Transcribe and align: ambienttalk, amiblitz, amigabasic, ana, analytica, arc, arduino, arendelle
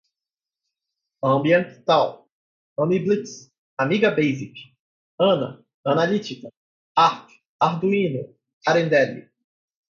ambienttalk, 1.31 2.13
amiblitz, 2.81 3.31
amigabasic, 3.81 4.55
ana, 5.31 5.49
analytica, 5.91 6.47
arc, 7.07 7.25
arduino, 7.67 8.23
arendelle 8.69 9.21